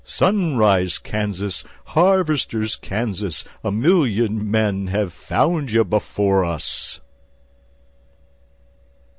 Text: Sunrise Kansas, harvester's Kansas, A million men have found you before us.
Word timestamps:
Sunrise 0.03 0.97
Kansas, 0.97 1.63
harvester's 1.89 2.75
Kansas, 2.75 3.45
A 3.63 3.71
million 3.71 4.49
men 4.49 4.87
have 4.87 5.13
found 5.13 5.69
you 5.71 5.83
before 5.85 6.43
us. 6.43 6.99